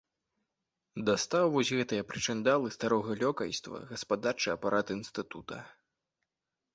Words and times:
Дастаў 1.09 1.45
вось 1.55 1.71
гэтыя 1.79 2.05
прычындалы 2.13 2.71
старога 2.77 3.17
лёкайства 3.23 3.77
гаспадарчы 3.91 4.47
апарат 4.55 4.87
інстытута. 4.97 5.57